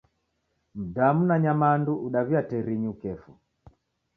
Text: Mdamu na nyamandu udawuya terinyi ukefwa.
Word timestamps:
Mdamu 0.81 1.21
na 1.27 1.35
nyamandu 1.43 1.91
udawuya 2.05 2.41
terinyi 2.51 2.87
ukefwa. 2.93 3.33